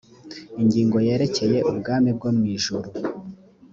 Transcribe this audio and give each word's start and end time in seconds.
ingingo 0.61 0.97
yerekeye 1.07 1.57
ubwami 1.71 2.09
bwo 2.17 2.29
mu 2.37 2.43
ijuru 2.55 2.87